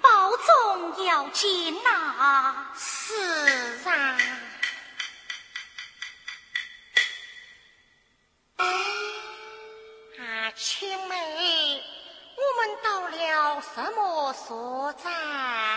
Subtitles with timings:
[0.00, 4.18] 保重要紧呐是啊。
[10.18, 11.82] 啊青梅
[12.36, 15.67] 我们到了什么所在？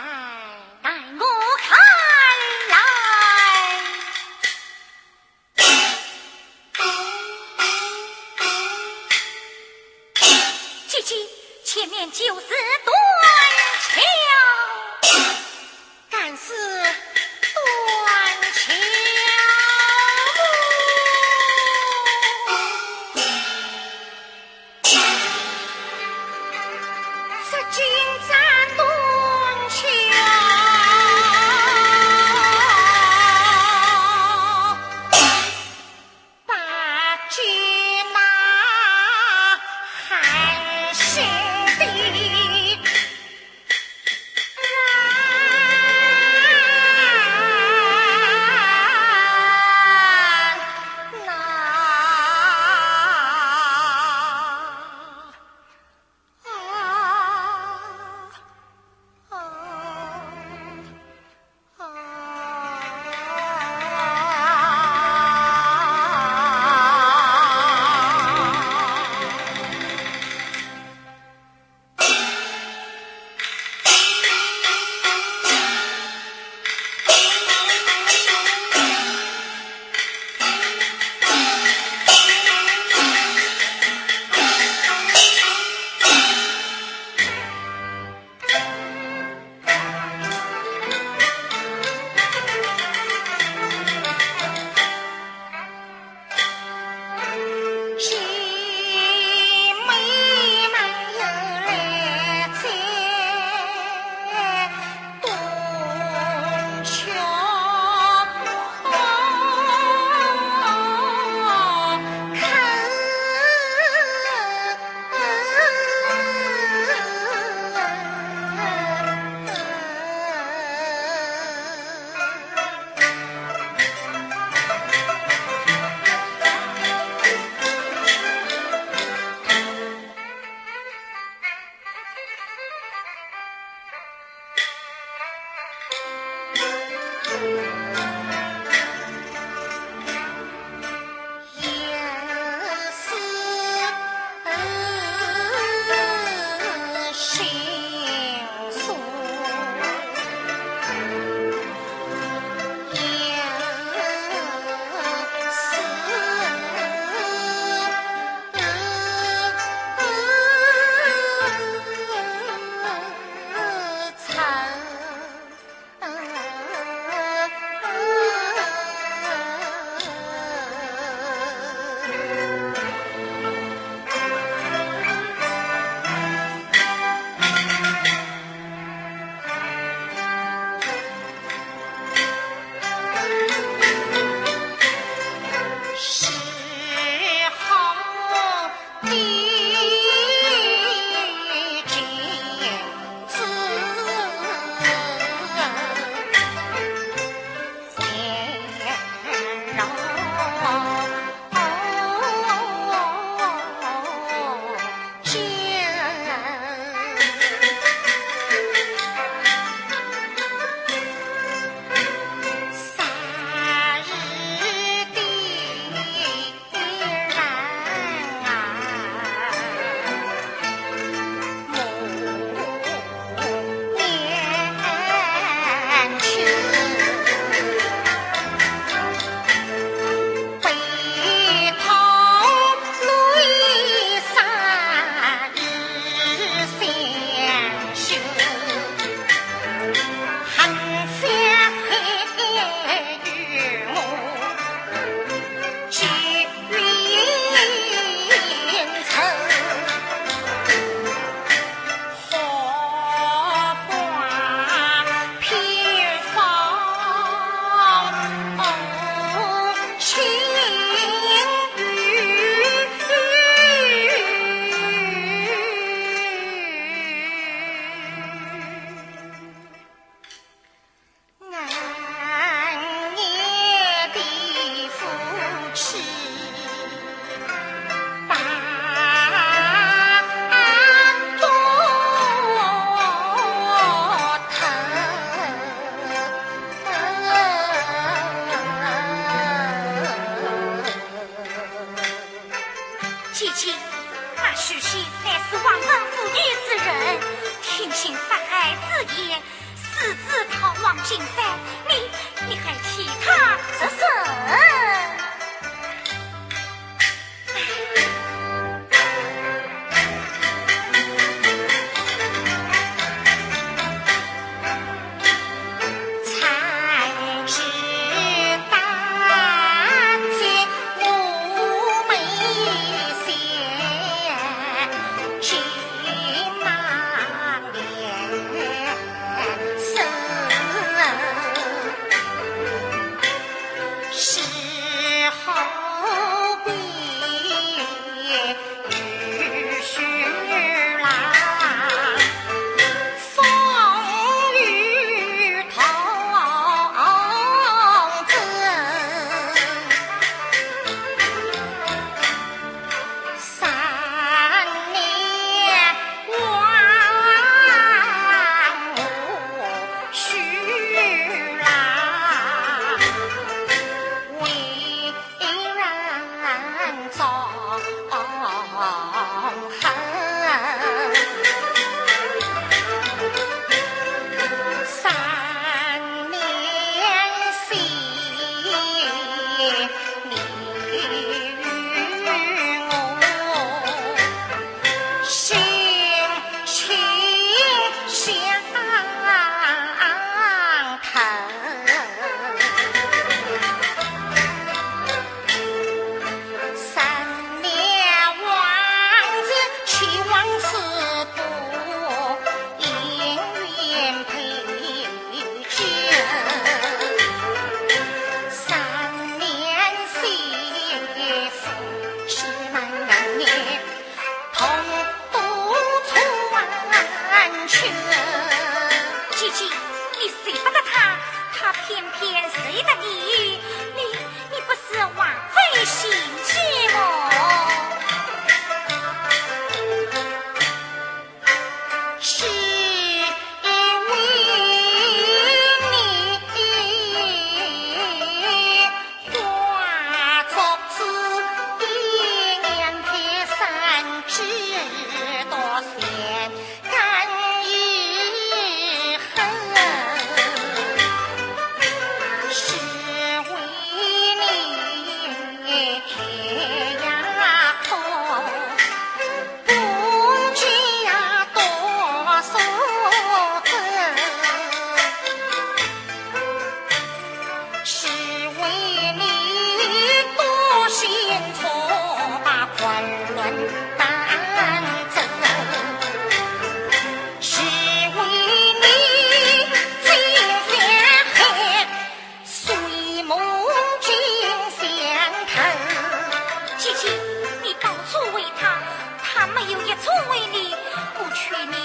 [490.02, 490.76] 从未离
[491.16, 491.81] 不娶你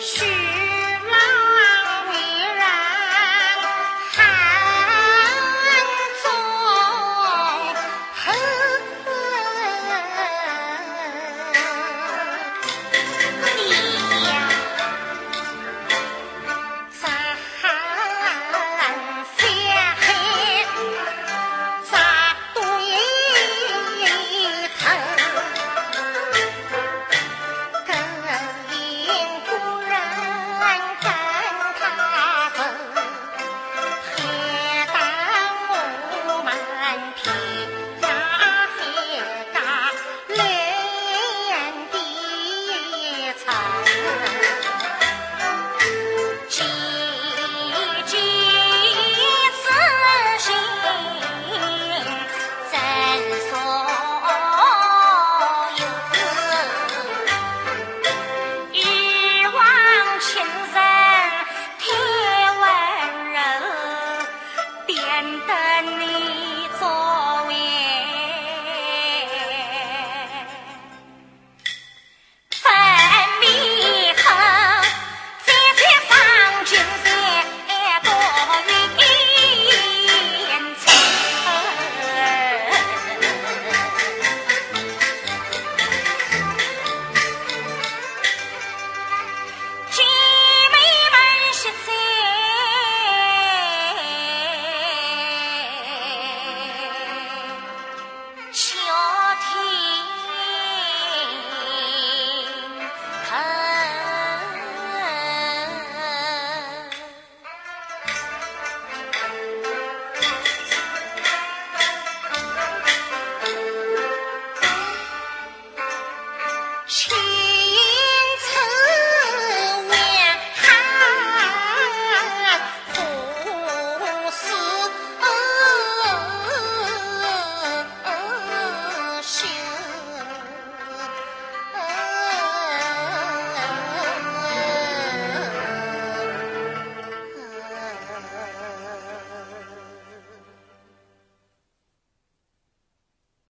[0.00, 0.39] She